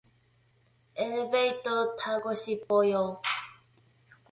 [0.97, 1.65] 엘레베이터
[1.99, 2.93] 타고싶어요